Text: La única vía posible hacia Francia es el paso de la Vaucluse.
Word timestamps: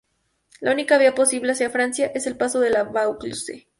La 0.61 0.71
única 0.71 0.97
vía 0.97 1.13
posible 1.13 1.51
hacia 1.51 1.69
Francia 1.69 2.11
es 2.15 2.25
el 2.25 2.35
paso 2.35 2.59
de 2.59 2.71
la 2.71 2.85
Vaucluse. 2.85 3.67